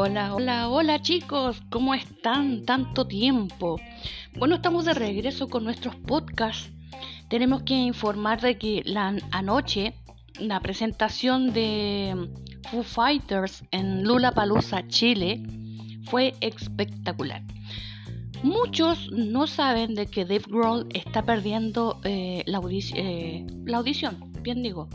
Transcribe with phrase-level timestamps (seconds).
[0.00, 2.64] Hola, hola, hola chicos, ¿cómo están?
[2.64, 3.80] Tanto tiempo.
[4.36, 6.70] Bueno, estamos de regreso con nuestros podcasts.
[7.26, 9.94] Tenemos que informar de que la anoche
[10.38, 12.30] la presentación de
[12.70, 15.42] Foo Fighters en Lula Palusa, Chile,
[16.04, 17.42] fue espectacular.
[18.44, 22.60] Muchos no saben de que Dave Grohl está perdiendo eh, la,
[22.94, 24.88] eh, la audición, bien digo,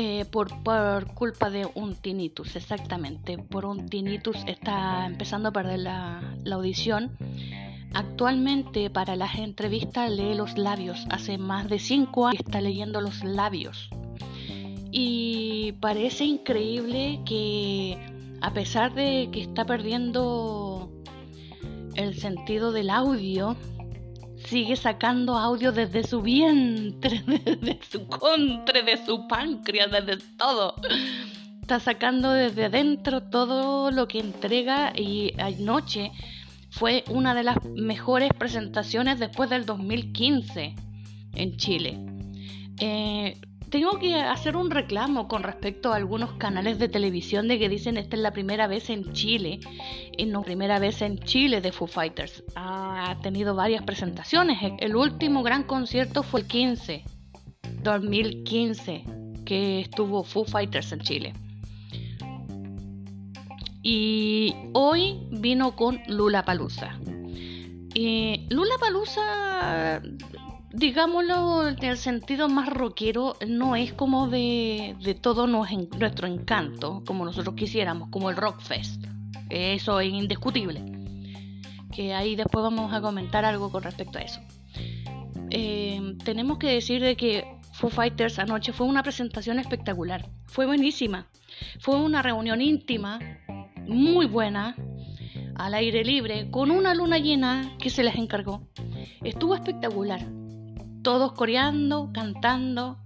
[0.00, 0.48] eh, por,
[1.12, 3.36] culpa de un tinnitus, exactamente.
[3.36, 7.16] Por un tinnitus está empezando a perder la, audición.
[7.94, 11.04] Actualmente para las entrevistas lee los labios.
[11.10, 13.90] Hace más de 5 años está leyendo los labios.
[14.92, 17.98] Y parece increíble que
[18.40, 20.92] a pesar de que está perdiendo
[21.96, 23.56] el sentido del audio,
[24.48, 30.74] sigue sacando audio desde su vientre, desde su contre, de su páncreas, desde todo.
[31.60, 36.12] Está sacando desde adentro todo lo que entrega y anoche
[36.70, 40.74] fue una de las mejores presentaciones después del 2015
[41.34, 41.98] en Chile.
[42.80, 43.36] Eh,
[43.70, 47.96] tengo que hacer un reclamo con respecto a algunos canales de televisión de que dicen
[47.96, 49.60] esta es la primera vez en Chile.
[50.16, 52.42] Y no, primera vez en Chile de Foo Fighters.
[52.54, 54.58] Ha tenido varias presentaciones.
[54.78, 57.04] El último gran concierto fue el 15,
[57.82, 59.04] 2015,
[59.44, 61.32] que estuvo Foo Fighters en Chile.
[63.82, 66.98] Y hoy vino con Lula Palusa.
[68.50, 70.00] Lula Palusa
[70.72, 77.54] digámoslo en el sentido más rockero, no es como de, todo nuestro encanto, como nosotros
[77.54, 79.04] quisiéramos, como el Rockfest.
[79.48, 80.84] Eso es indiscutible.
[81.94, 84.40] Que ahí después vamos a comentar algo con respecto a eso.
[85.50, 90.28] Eh, tenemos que decir de que Foo Fighters anoche fue una presentación espectacular.
[90.46, 91.28] Fue buenísima.
[91.80, 93.18] Fue una reunión íntima,
[93.86, 94.76] muy buena,
[95.54, 98.68] al aire libre, con una luna llena que se les encargó.
[99.22, 100.37] Estuvo espectacular
[101.02, 102.98] todos coreando, cantando.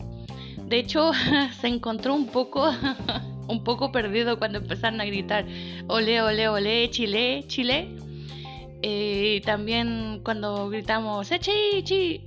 [0.67, 1.13] De hecho,
[1.61, 2.71] se encontró un poco,
[3.49, 5.47] un poco perdido cuando empezaron a gritar
[5.89, 7.97] ole, ole, ole, Chile, Chile.
[8.85, 12.25] Eh, también cuando gritamos chi, chi,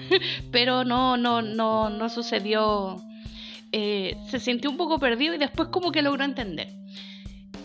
[0.50, 3.02] pero no, no, no, no sucedió.
[3.72, 6.68] Eh, se sintió un poco perdido y después como que logró entender.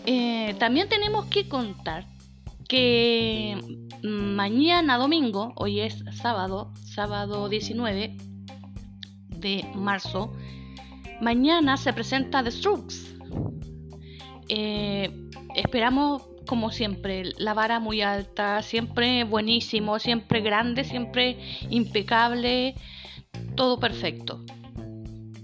[0.04, 2.04] Eh, también tenemos que contar
[2.68, 3.58] que
[4.02, 8.16] mañana domingo, hoy es sábado, sábado 19
[9.28, 10.32] de marzo,
[11.20, 13.16] mañana se presenta The Strokes.
[14.48, 15.10] Eh,
[15.54, 21.38] esperamos, como siempre, la vara muy alta, siempre buenísimo, siempre grande, siempre
[21.70, 22.74] impecable,
[23.56, 24.44] todo perfecto.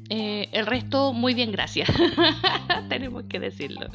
[0.08, 1.88] Eh, el resto, muy bien, gracias.
[2.88, 3.86] Tenemos que decirlo.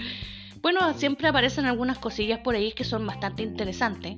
[0.66, 4.18] Bueno, siempre aparecen algunas cosillas por ahí que son bastante interesantes.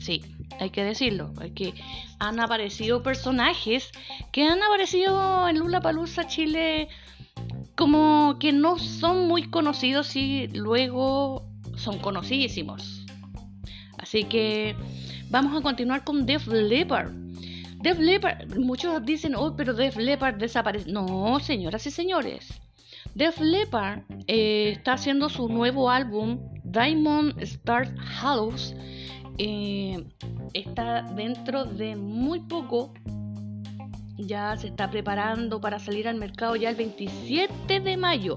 [0.00, 0.22] Sí,
[0.58, 1.32] hay que decirlo.
[1.54, 1.72] Que
[2.18, 3.92] han aparecido personajes
[4.32, 6.88] que han aparecido en Lula Palusa Chile
[7.76, 13.06] como que no son muy conocidos y luego son conocidísimos.
[13.98, 14.74] Así que
[15.30, 17.12] vamos a continuar con Def Leppard.
[17.82, 20.90] Def Leppard, muchos dicen, oh, pero Def Leppard desaparece.
[20.90, 22.57] No, señoras y señores.
[23.18, 28.76] Def Leppard eh, está haciendo su nuevo álbum Diamond Star House.
[29.38, 30.04] Eh,
[30.54, 32.94] está dentro de muy poco.
[34.18, 38.36] Ya se está preparando para salir al mercado ya el 27 de mayo.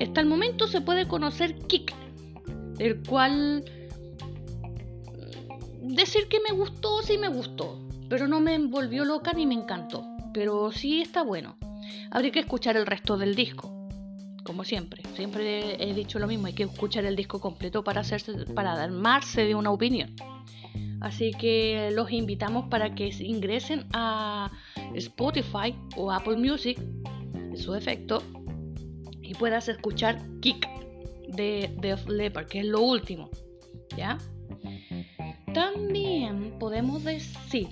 [0.00, 1.94] Hasta el momento se puede conocer Kick,
[2.78, 3.62] el cual
[5.82, 7.78] mm, decir que me gustó, sí me gustó,
[8.08, 10.02] pero no me envolvió loca ni me encantó,
[10.32, 11.58] pero sí está bueno.
[12.10, 13.88] Habría que escuchar el resto del disco.
[14.44, 18.44] Como siempre, siempre he dicho lo mismo, hay que escuchar el disco completo para hacerse,
[18.54, 20.14] para armarse de una opinión.
[21.00, 24.50] Así que los invitamos para que ingresen a
[24.94, 26.78] Spotify o Apple Music,
[27.34, 28.22] en su defecto,
[29.22, 30.68] y puedas escuchar Kick
[31.28, 33.30] de Def Leppard, que es lo último.
[33.96, 34.18] ¿Ya?
[35.52, 37.68] También podemos decir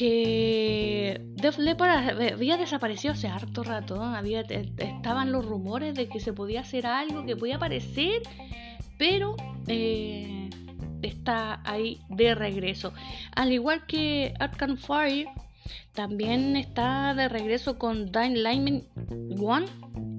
[0.00, 4.02] que Def Leppard había desaparecido hace harto rato.
[4.02, 8.22] Había, estaban los rumores de que se podía hacer algo, que podía aparecer,
[8.96, 9.36] pero
[9.66, 10.48] eh,
[11.02, 12.94] está ahí de regreso.
[13.36, 15.26] Al igual que Arkham Fire,
[15.92, 18.82] también está de regreso con Dying Lightning
[19.38, 19.66] 1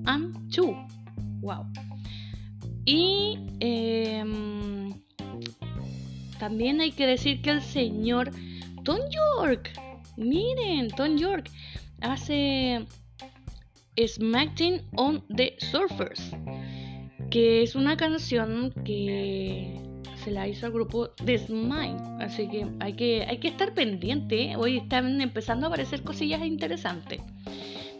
[0.05, 0.65] and 2.
[1.41, 1.65] Wow.
[2.85, 4.93] Y em,
[6.37, 8.31] también hay que decir que el señor
[8.83, 9.71] Tom York.
[10.17, 11.49] Miren, Tom York
[12.01, 12.85] hace
[13.97, 16.31] Smacking on the Surfers.
[17.29, 19.81] que es una canción que
[20.23, 21.97] se la hizo al grupo The Smile.
[22.19, 24.51] Así que hay que, hay que estar pendiente.
[24.51, 24.55] ¿eh?
[24.57, 27.21] Hoy están empezando a aparecer cosillas interesantes.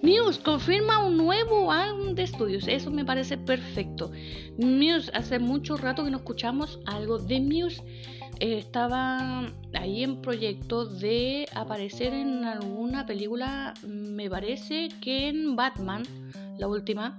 [0.02, 2.68] Muse confirma un nuevo álbum de estudios.
[2.68, 4.12] Eso me parece perfecto.
[4.58, 7.84] Muse, hace mucho rato que no escuchamos algo de Muse.
[8.40, 13.74] Eh, estaba ahí en proyecto de aparecer en alguna película.
[13.88, 16.04] Me parece que en Batman,
[16.58, 17.16] la última.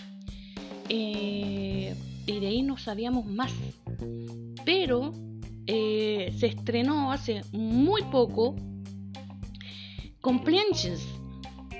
[0.89, 1.95] Eh,
[2.27, 3.53] y de ahí no sabíamos más
[4.65, 5.13] pero
[5.67, 8.57] eh, se estrenó hace muy poco
[10.21, 11.03] Comprehensions.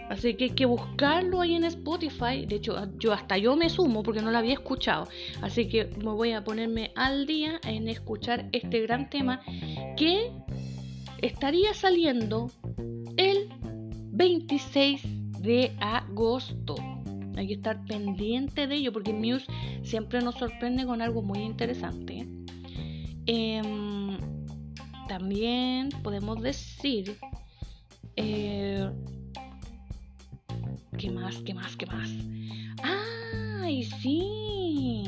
[0.09, 2.45] Así que hay que buscarlo ahí en Spotify.
[2.47, 5.09] De hecho, yo hasta yo me sumo porque no lo había escuchado.
[5.41, 9.41] Así que me voy a ponerme al día en escuchar este gran tema
[9.97, 10.31] que
[11.23, 12.51] estaría saliendo
[13.17, 13.49] el
[14.13, 15.03] 26
[15.41, 16.75] de agosto.
[17.37, 19.47] Hay que estar pendiente de ello porque Muse
[19.83, 22.29] siempre nos sorprende con algo muy interesante.
[23.27, 24.19] Em,
[25.09, 27.17] también podemos decir
[28.17, 28.91] eh,
[31.03, 31.35] ¿Qué más?
[31.39, 31.77] ¿Qué más?
[31.77, 32.11] ¿Qué más?
[32.85, 35.03] ¡Ay, sí!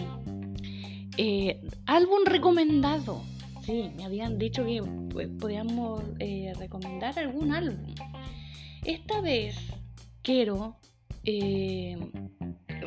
[1.17, 3.23] Eh, álbum recomendado.
[3.63, 4.83] Sí, me habían dicho que
[5.13, 7.95] pues, podíamos eh, recomendar algún álbum.
[8.83, 9.57] Esta vez
[10.23, 10.79] quiero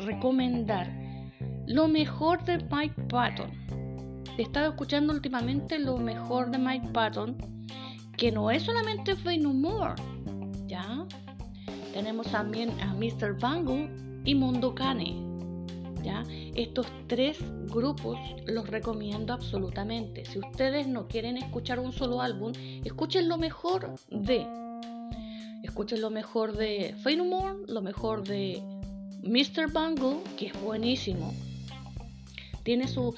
[0.04, 0.92] recomendar
[1.66, 3.50] lo mejor de Mike Patton
[4.36, 7.38] he estado escuchando últimamente lo mejor de Mike Patton,
[8.18, 9.94] que no es solamente Fame No More,
[10.66, 11.06] ¿ya?
[11.98, 13.36] Tenemos también a Mr.
[13.40, 13.90] Bangle
[14.24, 15.16] y Mundo Cane,
[16.04, 16.22] ¿ya?
[16.54, 18.16] Estos tres grupos
[18.46, 20.24] los recomiendo absolutamente.
[20.24, 22.52] Si ustedes no quieren escuchar un solo álbum,
[22.84, 24.46] escuchen lo mejor de...
[25.64, 28.62] Escuchen lo mejor de More, lo mejor de
[29.24, 29.72] Mr.
[29.72, 31.34] Bangle, que es buenísimo,
[32.62, 33.12] tiene su,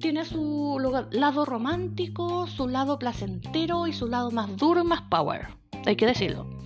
[0.00, 0.76] tiene su
[1.12, 5.46] lado romántico, su lado placentero y su lado más duro y más power.
[5.86, 6.61] Hay que decirlo.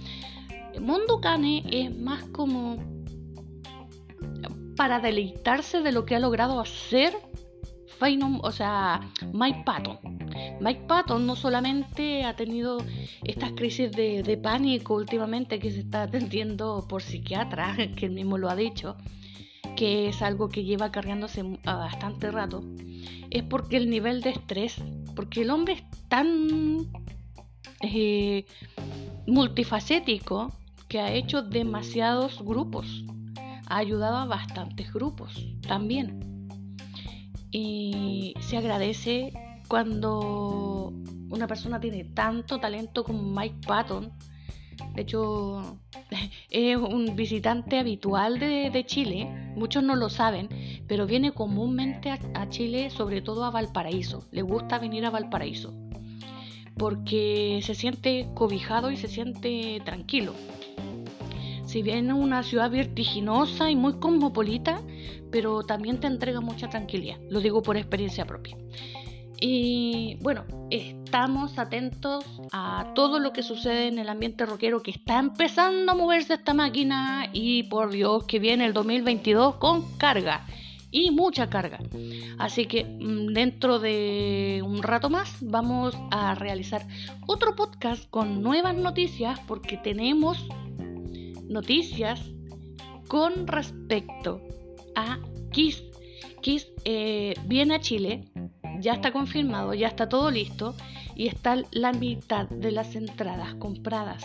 [0.86, 2.76] Mundo Kane es más como
[4.76, 7.12] para deleitarse de lo que ha logrado hacer
[7.98, 9.00] Phanom, o sea,
[9.32, 9.98] Mike Patton.
[10.60, 12.78] Mike Patton no solamente ha tenido
[13.24, 18.48] estas crisis de, pánico últimamente que se está atendiendo por psiquiatra, que él mismo lo
[18.48, 18.96] ha dicho,
[19.74, 22.62] que es algo que lleva cargándose bastante rato,
[23.30, 24.76] es porque el nivel de estrés,
[25.16, 26.86] porque el hombre es tan
[27.80, 28.44] eh,
[29.26, 30.52] multifacético
[30.88, 33.04] que ha hecho demasiados grupos,
[33.66, 36.48] ha ayudado a bastantes grupos también.
[37.50, 39.32] Y se agradece
[39.68, 40.92] cuando
[41.30, 44.12] una persona tiene tanto talento como Mike Patton,
[44.94, 45.78] de hecho,
[46.50, 49.52] es un visitante habitual de, Chile.
[49.54, 50.48] Muchos no lo saben,
[50.86, 54.24] pero viene comúnmente a, Chile, sobre todo a Valparaíso.
[54.32, 55.74] Le gusta venir a Valparaíso
[56.78, 60.34] porque se siente cobijado y se siente tranquilo.
[61.76, 64.80] Si una ciudad vertiginosa y muy cosmopolita,
[65.30, 67.18] pero también te entrega mucha tranquilidad.
[67.28, 68.56] Lo digo por experiencia propia.
[69.38, 75.18] Y bueno, estamos atentos a todo lo que sucede en el ambiente rockero que está
[75.18, 80.46] empezando a moverse esta máquina y por Dios que viene el 2022 con carga
[80.90, 81.78] y mucha carga.
[82.38, 86.86] Así que mm, dentro de un rato más vamos a realizar
[87.26, 90.42] otro podcast con nuevas noticias porque tenemos
[91.48, 92.20] noticias
[93.08, 94.40] con respecto
[94.94, 95.18] a
[95.52, 95.82] Kiss.
[96.42, 98.24] Kiss eh, viene a Chile
[98.80, 100.74] ya está confirmado, ya está todo listo
[101.14, 104.24] y está la mitad de las entradas compradas.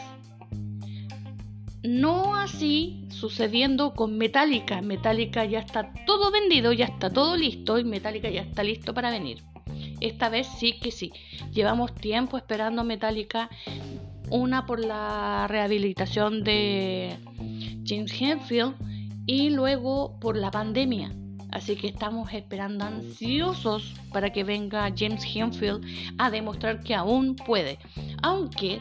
[1.84, 4.82] No así sucediendo con Metallica.
[4.82, 9.10] Metallica ya está todo vendido, ya está todo listo y Metallica ya está listo para
[9.10, 9.44] venir.
[10.00, 11.12] Esta vez sí que sí.
[11.52, 13.50] Llevamos tiempo esperando Metallica.
[14.32, 17.18] Una por la rehabilitación de
[17.86, 18.76] James Hetfield
[19.28, 21.12] y luego por la pandemia.
[21.52, 25.86] Así que estamos esperando ansiosos para que venga James Henfield
[26.18, 27.78] a demostrar que aún puede.
[28.24, 28.80] Aunque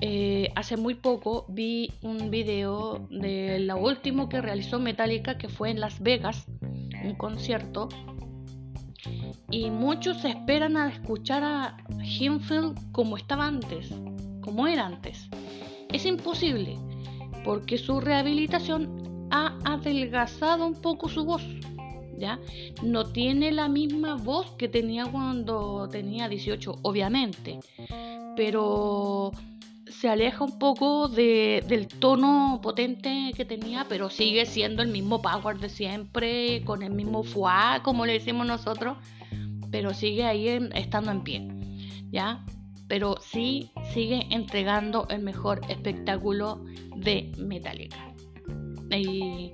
[0.00, 5.70] eh, hace muy poco vi un video de lo último que realizó Metallica, que fue
[5.70, 6.46] en Las Vegas,
[7.02, 7.88] un concierto.
[9.50, 13.90] Y muchos esperan a escuchar a Henfield como estaba antes,
[14.44, 15.28] como era antes.
[15.90, 16.76] Es imposible,
[17.44, 21.42] porque su rehabilitación ha adelgazado un poco su voz.
[22.16, 22.38] ¿Ya?
[22.80, 27.58] No tiene la misma voz que tenía cuando tenía 18, obviamente.
[28.36, 29.32] Pero
[29.88, 35.58] se aleja un poco del tono potente que tenía, pero sigue siendo el mismo power
[35.58, 38.96] de siempre, con el mismo foie, como le decimos nosotros,
[39.72, 41.48] pero sigue ahí estando en pie,
[42.12, 42.44] ¿ya?
[42.94, 48.14] Pero sí sigue entregando el mejor espectáculo de Metallica.
[48.88, 49.50] Y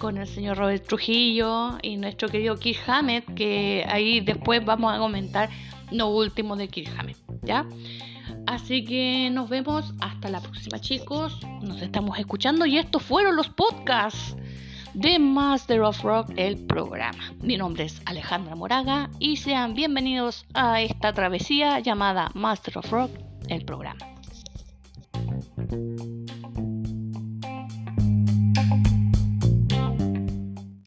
[0.00, 4.98] con el señor Robert Trujillo y nuestro querido Keith Hammett, que ahí después vamos a
[4.98, 5.50] comentar
[5.92, 7.64] lo último de Keith Hammett, ¿ya?
[8.48, 11.38] Así que nos vemos hasta la próxima, chicos.
[11.62, 14.36] Nos estamos escuchando y estos fueron los podcasts
[14.94, 17.32] de Master of Rock, el programa.
[17.40, 23.10] Mi nombre es Alejandra Moraga y sean bienvenidos a esta travesía llamada Master of Rock,
[23.48, 24.06] el programa.